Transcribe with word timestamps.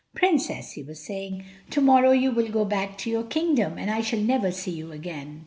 "Princess," 0.15 0.71
he 0.71 0.81
was 0.81 0.99
saying, 0.99 1.43
"tomorrow 1.69 2.09
you 2.09 2.31
will 2.31 2.47
go 2.51 2.65
back 2.65 2.97
to 2.97 3.07
your 3.07 3.21
kingdom, 3.21 3.77
and 3.77 3.91
I 3.91 4.01
shall 4.01 4.17
never 4.17 4.49
see 4.49 4.71
you 4.71 4.91
again." 4.91 5.39